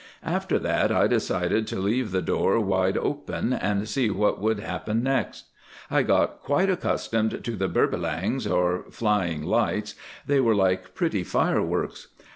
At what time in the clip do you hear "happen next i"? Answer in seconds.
4.59-6.01